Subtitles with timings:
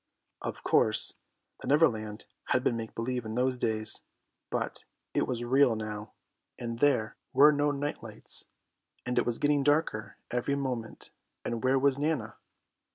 [0.41, 1.13] Of course
[1.59, 4.01] the Neverland had been make believe in those days,
[4.49, 6.13] but it was real now,
[6.57, 8.47] and there were no night lights,
[9.05, 11.11] and it was getting darker every moment,
[11.45, 12.35] and where was Nana?